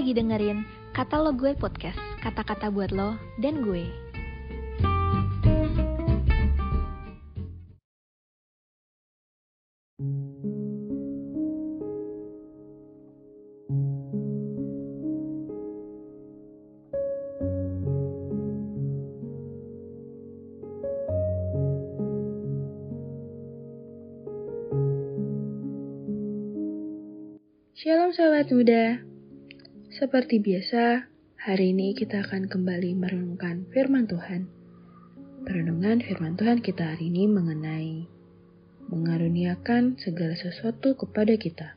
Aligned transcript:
lagi 0.00 0.16
dengerin 0.16 0.64
Kata 0.96 1.20
Lo 1.20 1.36
Gue 1.36 1.52
Podcast, 1.52 2.00
kata-kata 2.24 2.72
buat 2.72 2.88
lo 2.88 3.20
dan 3.36 3.60
gue. 3.60 3.84
Shalom 27.76 28.16
sahabat 28.16 28.48
muda. 28.48 29.10
Seperti 29.90 30.38
biasa, 30.38 31.10
hari 31.34 31.74
ini 31.74 31.98
kita 31.98 32.22
akan 32.22 32.46
kembali 32.46 32.94
merenungkan 32.94 33.66
firman 33.74 34.06
Tuhan. 34.06 34.46
Perenungan 35.42 35.98
firman 35.98 36.38
Tuhan 36.38 36.62
kita 36.62 36.94
hari 36.94 37.10
ini 37.10 37.26
mengenai 37.26 38.06
mengaruniakan 38.86 39.98
segala 39.98 40.38
sesuatu 40.38 40.94
kepada 40.94 41.34
kita. 41.34 41.74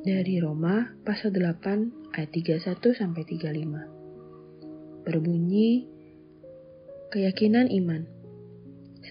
Dari 0.00 0.40
Roma 0.40 0.96
pasal 1.04 1.36
8 1.36 2.16
ayat 2.16 2.32
31 2.32 2.96
sampai 2.96 3.22
35. 3.28 5.04
Berbunyi 5.04 5.84
keyakinan 7.12 7.68
iman. 7.84 8.08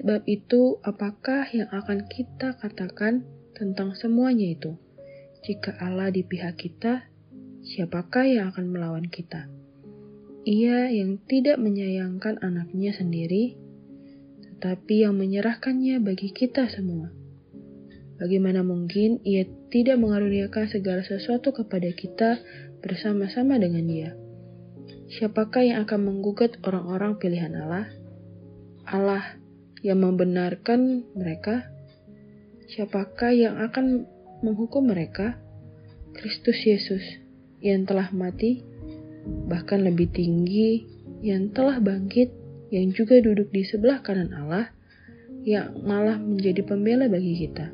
Sebab 0.00 0.24
itu, 0.24 0.80
apakah 0.80 1.44
yang 1.52 1.68
akan 1.68 2.08
kita 2.08 2.56
katakan 2.56 3.28
tentang 3.52 3.92
semuanya 3.92 4.48
itu? 4.48 4.80
Jika 5.44 5.76
Allah 5.76 6.08
di 6.08 6.24
pihak 6.24 6.56
kita, 6.56 7.04
siapakah 7.66 8.26
yang 8.26 8.54
akan 8.54 8.70
melawan 8.70 9.06
kita? 9.10 9.50
Ia 10.48 10.88
yang 10.88 11.20
tidak 11.28 11.60
menyayangkan 11.60 12.40
anaknya 12.40 12.96
sendiri, 12.96 13.58
tetapi 14.40 15.04
yang 15.04 15.18
menyerahkannya 15.18 16.00
bagi 16.00 16.32
kita 16.32 16.70
semua. 16.72 17.12
Bagaimana 18.18 18.66
mungkin 18.66 19.22
ia 19.22 19.46
tidak 19.70 20.00
mengaruniakan 20.00 20.66
segala 20.66 21.06
sesuatu 21.06 21.54
kepada 21.54 21.92
kita 21.94 22.42
bersama-sama 22.82 23.60
dengan 23.60 23.84
dia? 23.86 24.10
Siapakah 25.08 25.62
yang 25.62 25.78
akan 25.86 26.00
menggugat 26.02 26.58
orang-orang 26.66 27.20
pilihan 27.20 27.54
Allah? 27.54 27.86
Allah 28.88 29.38
yang 29.84 30.02
membenarkan 30.02 31.06
mereka? 31.14 31.68
Siapakah 32.72 33.32
yang 33.36 33.60
akan 33.62 34.04
menghukum 34.42 34.90
mereka, 34.90 35.38
Kristus 36.16 36.58
Yesus 36.66 37.27
yang 37.58 37.86
telah 37.86 38.10
mati, 38.14 38.62
bahkan 39.50 39.82
lebih 39.82 40.10
tinggi, 40.14 40.86
yang 41.24 41.50
telah 41.50 41.82
bangkit, 41.82 42.30
yang 42.70 42.92
juga 42.94 43.18
duduk 43.18 43.50
di 43.50 43.66
sebelah 43.66 44.04
kanan 44.04 44.30
Allah, 44.34 44.70
yang 45.42 45.80
malah 45.82 46.20
menjadi 46.20 46.62
pembela 46.66 47.08
bagi 47.10 47.46
kita. 47.46 47.72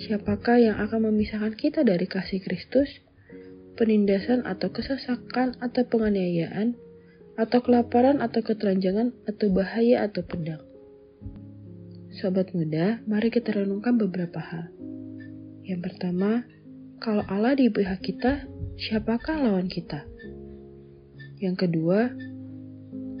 Siapakah 0.00 0.56
yang 0.60 0.76
akan 0.80 1.12
memisahkan 1.12 1.54
kita 1.56 1.84
dari 1.84 2.06
kasih 2.08 2.40
Kristus? 2.40 2.88
Penindasan 3.76 4.44
atau 4.44 4.68
kesesakan 4.68 5.56
atau 5.60 5.82
penganiayaan, 5.88 6.76
atau 7.40 7.58
kelaparan 7.64 8.20
atau 8.20 8.44
keteranjangan, 8.44 9.12
atau 9.24 9.46
bahaya 9.48 10.04
atau 10.04 10.20
pedang. 10.20 10.60
Sobat 12.20 12.52
muda, 12.52 13.00
mari 13.08 13.32
kita 13.32 13.56
renungkan 13.56 13.96
beberapa 13.96 14.42
hal. 14.42 14.68
Yang 15.64 15.80
pertama, 15.88 16.44
kalau 17.00 17.24
Allah 17.24 17.56
di 17.56 17.72
pihak 17.72 18.04
kita, 18.04 18.44
siapakah 18.80 19.36
lawan 19.36 19.68
kita? 19.68 20.08
Yang 21.36 21.68
kedua, 21.68 22.08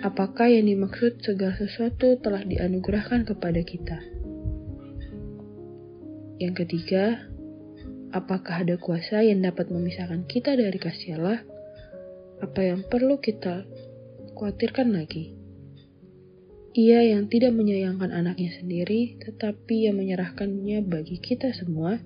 apakah 0.00 0.48
yang 0.48 0.64
dimaksud 0.72 1.20
segala 1.20 1.52
sesuatu 1.60 2.16
telah 2.24 2.40
dianugerahkan 2.48 3.28
kepada 3.28 3.60
kita? 3.60 4.00
Yang 6.40 6.64
ketiga, 6.64 7.28
apakah 8.16 8.64
ada 8.64 8.80
kuasa 8.80 9.20
yang 9.20 9.44
dapat 9.44 9.68
memisahkan 9.68 10.24
kita 10.24 10.56
dari 10.56 10.80
kasih 10.80 11.20
Allah? 11.20 11.44
Apa 12.40 12.64
yang 12.64 12.80
perlu 12.88 13.20
kita 13.20 13.68
khawatirkan 14.32 14.96
lagi? 14.96 15.36
Ia 16.72 17.04
yang 17.04 17.28
tidak 17.28 17.52
menyayangkan 17.52 18.08
anaknya 18.08 18.56
sendiri, 18.56 19.20
tetapi 19.20 19.92
yang 19.92 20.00
menyerahkannya 20.00 20.80
bagi 20.88 21.20
kita 21.20 21.52
semua, 21.52 22.00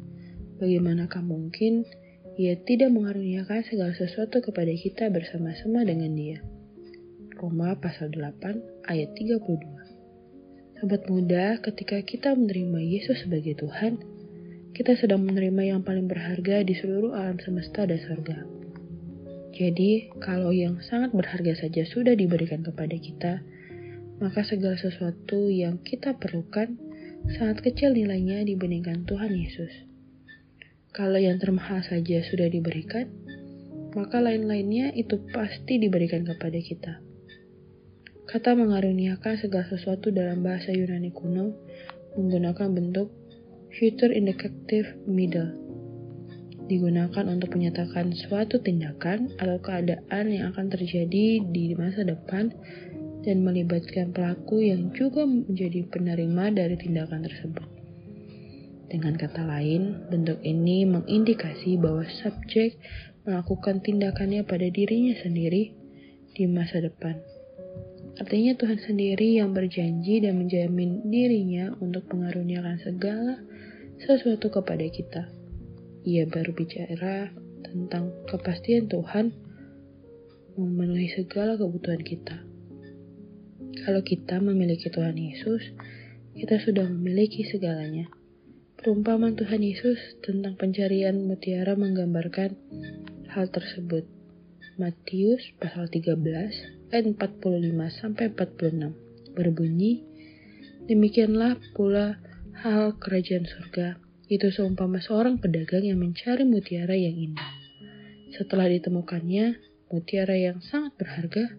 bagaimanakah 0.59 1.23
mungkin 1.23 1.87
ia 2.35 2.59
tidak 2.59 2.91
mengaruniakan 2.91 3.63
segala 3.67 3.95
sesuatu 3.95 4.43
kepada 4.43 4.75
kita 4.75 5.07
bersama-sama 5.11 5.87
dengan 5.87 6.13
dia. 6.19 6.39
Roma 7.39 7.79
pasal 7.79 8.11
8 8.11 8.91
ayat 8.91 9.15
32 9.15 9.85
Sobat 10.83 11.07
muda, 11.07 11.63
ketika 11.63 12.03
kita 12.03 12.35
menerima 12.35 12.83
Yesus 12.83 13.23
sebagai 13.23 13.57
Tuhan, 13.57 14.03
kita 14.75 14.99
sedang 14.99 15.23
menerima 15.23 15.73
yang 15.73 15.81
paling 15.87 16.11
berharga 16.11 16.67
di 16.67 16.75
seluruh 16.75 17.15
alam 17.15 17.39
semesta 17.39 17.87
dan 17.87 18.03
surga. 18.03 18.43
Jadi, 19.55 20.11
kalau 20.19 20.51
yang 20.51 20.83
sangat 20.83 21.15
berharga 21.15 21.55
saja 21.55 21.87
sudah 21.87 22.19
diberikan 22.19 22.67
kepada 22.67 22.99
kita, 22.99 23.33
maka 24.19 24.43
segala 24.43 24.75
sesuatu 24.75 25.47
yang 25.47 25.79
kita 25.79 26.19
perlukan 26.19 26.75
sangat 27.39 27.63
kecil 27.63 27.95
nilainya 27.95 28.43
dibandingkan 28.43 29.07
Tuhan 29.07 29.31
Yesus. 29.31 29.94
Kalau 30.95 31.19
yang 31.19 31.43
termahal 31.43 31.83
saja 31.83 32.23
sudah 32.23 32.47
diberikan, 32.47 33.11
maka 33.99 34.23
lain-lainnya 34.23 34.95
itu 34.95 35.19
pasti 35.35 35.83
diberikan 35.83 36.23
kepada 36.23 36.55
kita. 36.63 37.03
Kata 38.31 38.55
mengaruniakan 38.55 39.35
segala 39.43 39.67
sesuatu 39.67 40.15
dalam 40.15 40.47
bahasa 40.47 40.71
Yunani 40.71 41.11
kuno 41.11 41.51
menggunakan 42.15 42.71
bentuk 42.71 43.11
future 43.75 44.15
indicative 44.15 44.95
middle. 45.11 45.51
Digunakan 46.71 47.27
untuk 47.27 47.59
menyatakan 47.59 48.15
suatu 48.15 48.63
tindakan 48.63 49.35
atau 49.37 49.59
keadaan 49.61 50.31
yang 50.31 50.55
akan 50.55 50.71
terjadi 50.71 51.43
di 51.43 51.75
masa 51.75 52.07
depan 52.07 52.55
dan 53.27 53.43
melibatkan 53.43 54.15
pelaku 54.15 54.63
yang 54.63 54.95
juga 54.95 55.27
menjadi 55.27 55.91
penerima 55.91 56.55
dari 56.55 56.79
tindakan 56.79 57.27
tersebut. 57.27 57.84
Dengan 58.89 59.17
kata 59.17 59.43
lain, 59.43 60.09
bentuk 60.13 60.39
ini 60.45 60.85
mengindikasi 60.85 61.81
bahwa 61.81 62.05
subjek 62.21 62.77
melakukan 63.25 63.81
tindakannya 63.81 64.45
pada 64.45 64.69
dirinya 64.69 65.17
sendiri 65.25 65.73
di 66.37 66.45
masa 66.45 66.85
depan. 66.85 67.17
Artinya 68.15 68.55
Tuhan 68.55 68.79
sendiri 68.79 69.43
yang 69.43 69.51
berjanji 69.51 70.23
dan 70.23 70.39
menjamin 70.39 71.03
dirinya 71.11 71.75
untuk 71.83 72.07
mengaruniakan 72.15 72.79
segala 72.79 73.43
sesuatu 73.99 74.53
kepada 74.53 74.87
kita. 74.87 75.23
Ia 76.05 76.29
baru 76.29 76.53
bicara 76.55 77.33
tentang 77.65 78.15
kepastian 78.31 78.87
Tuhan 78.87 79.35
memenuhi 80.55 81.11
segala 81.11 81.59
kebutuhan 81.59 82.03
kita. 82.05 82.37
Kalau 83.83 84.01
kita 84.07 84.39
memiliki 84.39 84.87
Tuhan 84.93 85.19
Yesus, 85.19 85.75
kita 86.39 86.63
sudah 86.63 86.87
memiliki 86.87 87.43
segalanya. 87.51 88.07
Perumpamaan 88.85 89.33
Tuhan 89.33 89.65
Yesus 89.65 89.97
tentang 90.21 90.61
pencarian 90.61 91.17
mutiara 91.25 91.73
menggambarkan 91.73 92.53
hal 93.33 93.49
tersebut. 93.49 94.05
Matius 94.77 95.41
pasal 95.57 95.89
13 95.89 96.93
ayat 96.93 97.05
45 97.17 97.65
sampai 97.97 98.29
46 98.37 99.33
berbunyi, 99.33 100.05
Demikianlah 100.85 101.57
pula 101.73 102.21
hal 102.61 103.01
kerajaan 103.01 103.49
surga, 103.49 103.97
itu 104.29 104.53
seumpama 104.53 105.01
seorang 105.01 105.41
pedagang 105.41 105.89
yang 105.89 106.05
mencari 106.05 106.45
mutiara 106.45 106.93
yang 106.93 107.17
indah. 107.17 107.57
Setelah 108.37 108.69
ditemukannya 108.69 109.65
mutiara 109.89 110.37
yang 110.37 110.61
sangat 110.61 110.93
berharga, 111.01 111.57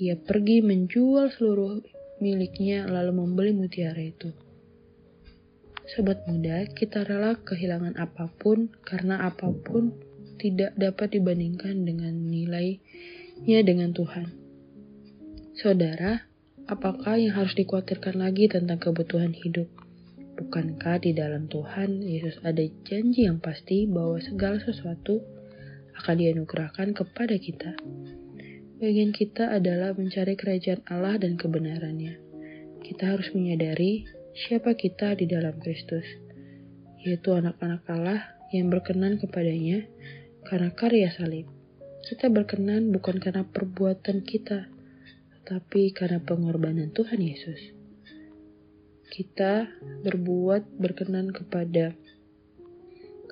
ia 0.00 0.16
pergi 0.16 0.64
menjual 0.64 1.28
seluruh 1.28 1.84
miliknya 2.24 2.88
lalu 2.88 3.20
membeli 3.20 3.52
mutiara 3.52 4.00
itu. 4.00 4.47
Sobat 5.88 6.20
muda, 6.28 6.68
kita 6.68 7.00
rela 7.00 7.32
kehilangan 7.40 7.96
apa 7.96 8.28
pun 8.36 8.68
karena 8.84 9.24
apa 9.24 9.48
pun 9.48 9.96
tidak 10.36 10.76
dapat 10.76 11.16
dibandingkan 11.16 11.80
dengan 11.80 12.12
nilainya 12.12 13.60
dengan 13.64 13.96
Tuhan. 13.96 14.28
Saudara, 15.56 16.28
apakah 16.68 17.16
yang 17.16 17.32
harus 17.40 17.56
dikhawatirkan 17.56 18.20
lagi 18.20 18.52
tentang 18.52 18.76
kebutuhan 18.76 19.32
hidup? 19.32 19.64
Bukankah 20.36 21.00
di 21.00 21.16
dalam 21.16 21.48
Tuhan 21.48 22.04
Yesus 22.04 22.36
ada 22.44 22.62
janji 22.84 23.24
yang 23.24 23.40
pasti 23.40 23.88
bahwa 23.88 24.20
segala 24.20 24.60
sesuatu 24.60 25.24
akan 26.04 26.16
dianugerahkan 26.20 26.92
kepada 26.92 27.40
kita? 27.40 27.72
Bagian 28.76 29.16
kita 29.16 29.56
adalah 29.56 29.96
mencari 29.96 30.36
kerajaan 30.36 30.84
Allah 30.84 31.16
dan 31.16 31.40
kebenarannya. 31.40 32.20
Kita 32.84 33.16
harus 33.16 33.32
menyadari 33.32 34.17
siapa 34.34 34.76
kita 34.76 35.16
di 35.16 35.28
dalam 35.28 35.56
Kristus, 35.60 36.04
yaitu 37.00 37.32
anak-anak 37.32 37.84
Allah 37.88 38.20
yang 38.52 38.72
berkenan 38.72 39.20
kepadanya 39.20 39.84
karena 40.44 40.72
karya 40.72 41.12
salib. 41.12 41.46
Kita 42.08 42.32
berkenan 42.32 42.88
bukan 42.88 43.20
karena 43.20 43.44
perbuatan 43.44 44.24
kita, 44.24 44.68
tetapi 45.40 45.92
karena 45.92 46.20
pengorbanan 46.24 46.88
Tuhan 46.92 47.20
Yesus. 47.20 47.60
Kita 49.08 49.68
berbuat 50.04 50.80
berkenan 50.80 51.32
kepada 51.32 51.92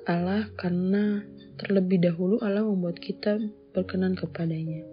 Allah 0.05 0.49
karena 0.57 1.25
terlebih 1.57 2.01
dahulu 2.01 2.37
Allah 2.41 2.65
membuat 2.65 3.01
kita 3.01 3.41
berkenan 3.73 4.13
kepadanya. 4.13 4.85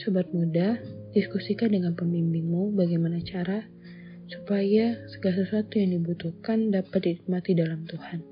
Sobat 0.00 0.32
muda, 0.32 0.80
diskusikan 1.12 1.72
dengan 1.72 1.92
pembimbingmu 1.92 2.72
bagaimana 2.72 3.20
cara 3.20 3.64
supaya 4.32 4.96
segala 5.12 5.44
sesuatu 5.44 5.76
yang 5.76 6.00
dibutuhkan 6.00 6.72
dapat 6.72 7.00
dinikmati 7.04 7.52
dalam 7.52 7.84
Tuhan. 7.84 8.24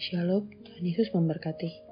Shalom, 0.00 0.48
Tuhan 0.64 0.82
Yesus 0.82 1.12
memberkati. 1.12 1.91